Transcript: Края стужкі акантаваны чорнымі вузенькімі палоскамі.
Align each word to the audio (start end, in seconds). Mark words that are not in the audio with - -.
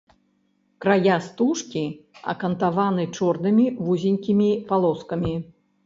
Края 0.85 1.17
стужкі 1.25 1.83
акантаваны 2.35 3.07
чорнымі 3.15 3.71
вузенькімі 3.87 4.53
палоскамі. 4.73 5.33